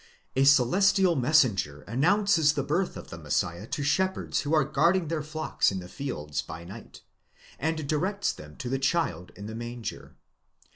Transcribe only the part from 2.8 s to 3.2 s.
of the